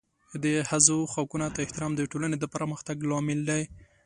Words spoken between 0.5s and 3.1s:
ښځو حقونو ته احترام د ټولنې د پرمختګ